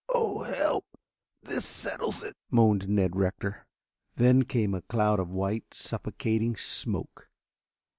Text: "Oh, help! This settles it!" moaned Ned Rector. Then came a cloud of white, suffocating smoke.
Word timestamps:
"Oh, 0.09 0.41
help! 0.41 0.83
This 1.43 1.63
settles 1.63 2.23
it!" 2.23 2.35
moaned 2.49 2.89
Ned 2.89 3.15
Rector. 3.15 3.67
Then 4.15 4.41
came 4.45 4.73
a 4.73 4.81
cloud 4.81 5.19
of 5.19 5.29
white, 5.29 5.75
suffocating 5.75 6.55
smoke. 6.57 7.29